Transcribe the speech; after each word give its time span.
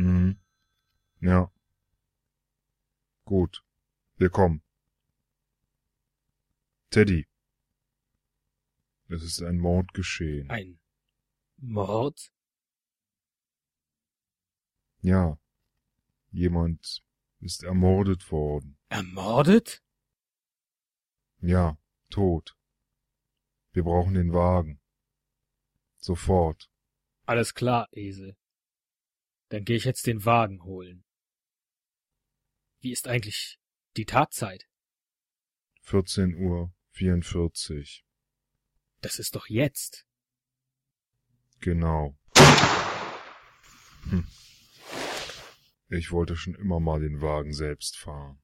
Mhm. 0.00 0.40
Ja. 1.20 1.52
Gut. 3.26 3.62
Wir 4.16 4.30
kommen. 4.30 4.62
Teddy. 6.88 7.28
Es 9.08 9.22
ist 9.22 9.42
ein 9.42 9.58
Mord 9.58 9.92
geschehen. 9.92 10.48
Ein 10.48 10.80
Mord? 11.58 12.32
Ja. 15.02 15.38
Jemand 16.30 17.02
ist 17.40 17.62
ermordet 17.62 18.32
worden. 18.32 18.78
Ermordet? 18.88 19.82
Ja, 21.40 21.76
tot. 22.08 22.56
Wir 23.72 23.82
brauchen 23.82 24.14
den 24.14 24.32
Wagen. 24.32 24.80
Sofort. 25.98 26.70
Alles 27.26 27.52
klar, 27.54 27.86
Esel. 27.92 28.34
Dann 29.50 29.64
gehe 29.64 29.76
ich 29.76 29.84
jetzt 29.84 30.06
den 30.06 30.24
Wagen 30.24 30.62
holen. 30.62 31.04
Wie 32.80 32.92
ist 32.92 33.08
eigentlich 33.08 33.60
die 33.96 34.04
Tatzeit? 34.04 34.68
14 35.82 36.36
Uhr 36.36 36.72
44. 36.92 38.04
Das 39.00 39.18
ist 39.18 39.34
doch 39.34 39.48
jetzt. 39.48 40.06
Genau. 41.60 42.16
Hm. 44.04 44.26
Ich 45.88 46.12
wollte 46.12 46.36
schon 46.36 46.54
immer 46.54 46.78
mal 46.78 47.00
den 47.00 47.20
Wagen 47.20 47.52
selbst 47.52 47.98
fahren. 47.98 48.40